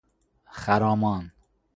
خرامان 0.49 1.31